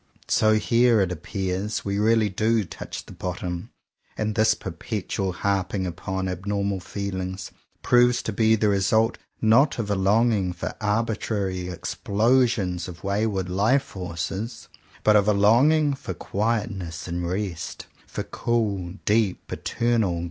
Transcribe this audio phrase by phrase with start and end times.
[0.29, 3.69] So here, it appears, we really do touch the bottom;
[4.17, 7.51] and this perpetual harping upon abnormal feelings,
[7.83, 13.83] proves to be the result not of a longing for arbitrary explosions of wayward life
[13.83, 14.69] forces,
[15.03, 20.19] but of a longing for quietness and rest,— for cool, deep, eternal.